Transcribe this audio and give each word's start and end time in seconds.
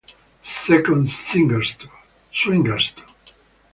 The 0.41 0.47
second, 0.47 1.11
Swingers 1.11 1.75
Too! 1.75 3.03